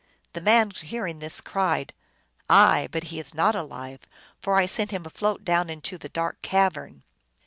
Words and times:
The 0.33 0.41
man, 0.41 0.71
hearing 0.71 1.19
this, 1.19 1.41
cried," 1.41 1.93
Aye; 2.49 2.87
but 2.89 3.03
he 3.13 3.19
is 3.19 3.35
not 3.35 3.53
alive, 3.53 3.99
for 4.39 4.55
I 4.55 4.65
sent 4.65 4.89
him 4.89 5.05
afloat 5.05 5.45
down 5.45 5.69
into 5.69 5.99
the 5.99 6.09
dark 6.09 6.41
cavern 6.41 7.03